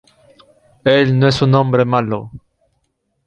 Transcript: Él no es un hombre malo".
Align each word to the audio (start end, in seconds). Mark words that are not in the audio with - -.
Él 0.83 1.19
no 1.19 1.27
es 1.27 1.43
un 1.43 1.53
hombre 1.53 1.85
malo". 1.85 2.31